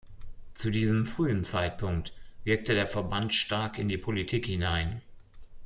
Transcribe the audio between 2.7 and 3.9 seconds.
der Verband stark in